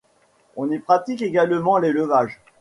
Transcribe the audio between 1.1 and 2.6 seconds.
également l'élevage.